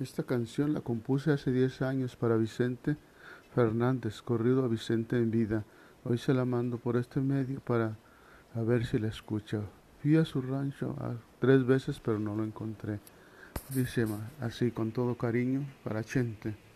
Esta 0.00 0.22
canción 0.22 0.74
la 0.74 0.80
compuse 0.80 1.32
hace 1.32 1.50
10 1.50 1.82
años 1.82 2.14
para 2.14 2.36
Vicente 2.36 2.96
Fernández, 3.52 4.22
corrido 4.22 4.64
a 4.64 4.68
Vicente 4.68 5.16
en 5.16 5.32
vida. 5.32 5.64
Hoy 6.04 6.18
se 6.18 6.32
la 6.34 6.44
mando 6.44 6.78
por 6.78 6.96
este 6.96 7.20
medio 7.20 7.58
para 7.58 7.96
ver 8.54 8.86
si 8.86 9.00
la 9.00 9.08
escucha. 9.08 9.60
Fui 10.00 10.16
a 10.16 10.24
su 10.24 10.40
rancho 10.40 10.94
tres 11.40 11.66
veces 11.66 11.98
pero 11.98 12.20
no 12.20 12.36
lo 12.36 12.44
encontré. 12.44 13.00
Dice 13.70 14.06
así 14.40 14.70
con 14.70 14.92
todo 14.92 15.16
cariño 15.16 15.66
para 15.82 16.04
Chente. 16.04 16.67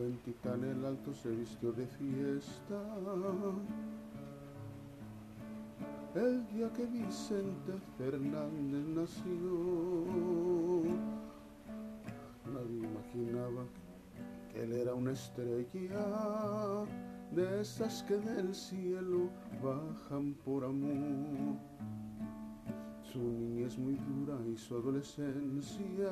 Huentitán 0.00 0.64
el 0.64 0.82
alto 0.86 1.12
se 1.12 1.28
vistió 1.28 1.72
de 1.72 1.86
fiesta 1.86 2.82
el 6.14 6.46
día 6.48 6.72
que 6.72 6.86
Vicente 6.86 7.72
Fernández 7.98 8.86
nació. 8.94 10.82
Nadie 12.46 12.78
imaginaba 12.78 13.64
que 14.50 14.62
él 14.62 14.72
era 14.72 14.94
una 14.94 15.12
estrella 15.12 16.86
de 17.32 17.60
esas 17.60 18.02
que 18.04 18.16
del 18.16 18.54
cielo 18.54 19.28
bajan 19.62 20.32
por 20.46 20.64
amor. 20.64 21.58
Su 23.02 23.18
niñez 23.18 23.76
muy 23.76 23.96
dura 23.96 24.38
y 24.50 24.56
su 24.56 24.76
adolescencia 24.76 26.10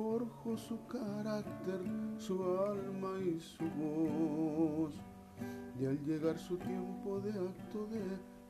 forjó 0.00 0.56
su 0.56 0.78
carácter, 0.86 1.80
su 2.16 2.42
alma 2.42 3.12
y 3.20 3.38
su 3.38 3.64
voz. 3.78 4.94
Y 5.78 5.84
al 5.84 6.02
llegar 6.04 6.38
su 6.38 6.56
tiempo 6.56 7.20
de 7.20 7.30
acto 7.32 7.86
de 7.86 8.00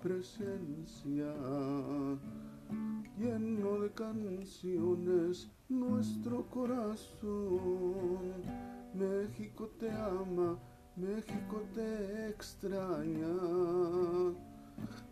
presencia, 0.00 1.34
lleno 3.18 3.80
de 3.80 3.90
canciones, 3.90 5.50
nuestro 5.68 6.48
corazón. 6.50 8.32
México 8.94 9.68
te 9.78 9.90
ama, 9.90 10.56
México 10.96 11.62
te 11.74 12.28
extraña. 12.28 13.34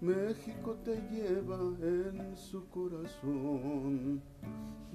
México 0.00 0.76
te 0.84 0.94
lleva 1.10 1.58
en 1.82 2.36
su 2.36 2.68
corazón 2.68 4.22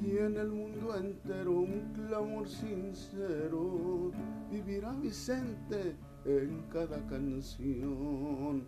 y 0.02 0.18
en 0.18 0.38
el 0.38 0.50
mundo 0.50 0.96
entero 0.96 1.52
un 1.52 1.92
clamor 1.94 2.48
sincero 2.48 4.12
vivirá 4.50 4.94
Vicente 4.94 5.98
en 6.24 6.62
cada 6.72 7.06
canción, 7.08 8.64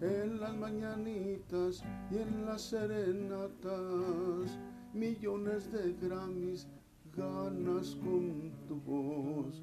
en 0.00 0.40
las 0.40 0.56
mañanitas 0.56 1.82
y 2.12 2.18
en 2.18 2.46
las 2.46 2.62
serenatas, 2.62 4.58
millones 4.94 5.72
de 5.72 5.92
Grammys 6.00 6.68
ganas 7.16 7.96
con 7.96 8.52
tu 8.68 8.76
voz. 8.76 9.60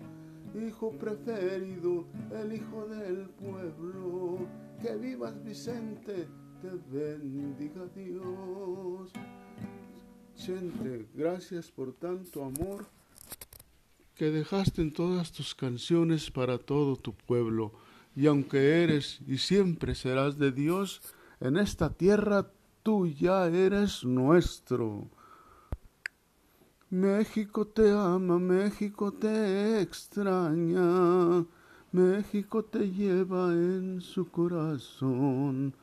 Hijo 0.55 0.91
preferido, 0.91 2.05
el 2.31 2.53
hijo 2.53 2.87
del 2.87 3.29
pueblo, 3.29 4.47
que 4.81 4.95
vivas 4.95 5.43
Vicente, 5.43 6.27
te 6.61 6.69
bendiga 6.89 7.85
Dios. 7.95 9.11
Chente, 10.35 11.07
gracias 11.13 11.71
por 11.71 11.93
tanto 11.93 12.43
amor 12.43 12.85
que 14.17 14.31
dejaste 14.31 14.81
en 14.81 14.91
todas 14.91 15.31
tus 15.31 15.53
canciones 15.53 16.31
para 16.31 16.57
todo 16.57 16.95
tu 16.95 17.13
pueblo. 17.13 17.71
Y 18.15 18.25
aunque 18.25 18.83
eres 18.83 19.19
y 19.27 19.37
siempre 19.37 19.93
serás 19.93 20.39
de 20.39 20.51
Dios, 20.51 21.01
en 21.39 21.57
esta 21.57 21.91
tierra 21.91 22.49
tú 22.81 23.05
ya 23.07 23.45
eres 23.47 24.03
nuestro. 24.03 25.07
México 26.89 27.67
te 27.67 27.91
ama, 27.91 28.39
México 28.39 29.11
te 29.11 29.81
extraña, 29.81 31.45
México 31.91 32.63
te 32.63 32.89
lleva 32.89 33.51
en 33.51 33.99
su 33.99 34.31
corazón 34.31 35.73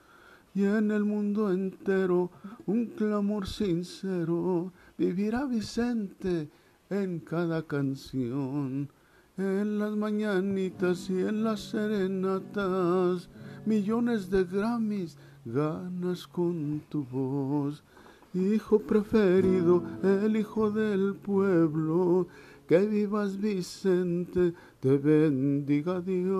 y 0.54 0.64
en 0.64 0.90
el 0.90 1.04
mundo 1.04 1.52
entero 1.52 2.30
un 2.64 2.86
clamor 2.86 3.46
sincero 3.46 4.72
vivirá 4.96 5.44
Vicente 5.44 6.48
en 6.88 7.18
cada 7.20 7.62
canción. 7.64 8.88
En 9.36 9.78
las 9.78 9.94
mañanitas 9.96 11.10
y 11.10 11.20
en 11.20 11.44
las 11.44 11.60
serenatas, 11.60 13.28
millones 13.66 14.30
de 14.30 14.44
Grammys 14.44 15.18
ganas 15.44 16.26
con 16.26 16.80
tu 16.88 17.04
voz. 17.04 17.84
Hijo 18.34 18.80
preferido, 18.80 19.82
el 20.02 20.36
hijo 20.36 20.70
del 20.72 21.14
pueblo, 21.14 22.26
que 22.66 22.80
vivas 22.80 23.40
Vicente, 23.40 24.52
te 24.80 24.98
bendiga 24.98 26.00
Dios. 26.00 26.34